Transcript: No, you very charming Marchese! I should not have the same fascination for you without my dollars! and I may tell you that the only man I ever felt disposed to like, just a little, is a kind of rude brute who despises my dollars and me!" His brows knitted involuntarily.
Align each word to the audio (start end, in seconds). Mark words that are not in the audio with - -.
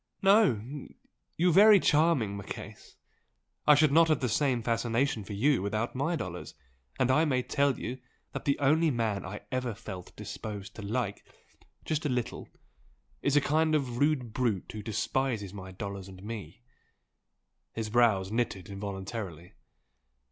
No, 0.23 0.87
you 1.37 1.53
very 1.53 1.79
charming 1.79 2.35
Marchese! 2.35 2.93
I 3.67 3.75
should 3.75 3.91
not 3.91 4.07
have 4.07 4.19
the 4.19 4.27
same 4.29 4.63
fascination 4.63 5.23
for 5.23 5.33
you 5.33 5.61
without 5.61 5.93
my 5.93 6.15
dollars! 6.15 6.55
and 6.97 7.11
I 7.11 7.23
may 7.23 7.43
tell 7.43 7.77
you 7.77 7.99
that 8.33 8.45
the 8.45 8.57
only 8.57 8.89
man 8.89 9.23
I 9.23 9.41
ever 9.51 9.75
felt 9.75 10.15
disposed 10.15 10.73
to 10.77 10.81
like, 10.81 11.23
just 11.85 12.03
a 12.03 12.09
little, 12.09 12.49
is 13.21 13.35
a 13.35 13.41
kind 13.41 13.75
of 13.75 13.99
rude 13.99 14.33
brute 14.33 14.71
who 14.71 14.81
despises 14.81 15.53
my 15.53 15.71
dollars 15.71 16.07
and 16.07 16.23
me!" 16.23 16.63
His 17.73 17.91
brows 17.91 18.31
knitted 18.31 18.69
involuntarily. 18.69 19.53